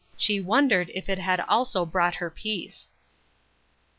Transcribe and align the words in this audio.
She 0.17 0.39
wondered 0.39 0.89
if 0.95 1.09
it 1.09 1.19
had 1.19 1.41
also 1.41 1.85
brought 1.85 2.15
her 2.15 2.31
peace. 2.31 2.87